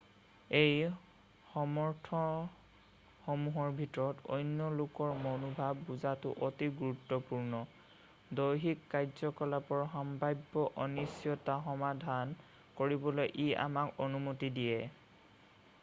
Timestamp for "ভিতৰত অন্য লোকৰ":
3.81-5.13